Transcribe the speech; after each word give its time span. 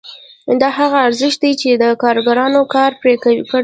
دا 0.61 0.69
هغه 0.79 0.97
ارزښت 1.07 1.39
دی 1.43 1.51
چې 1.61 1.67
کارګرانو 2.03 2.61
کار 2.75 2.91
پرې 3.01 3.15
کړی 3.23 3.37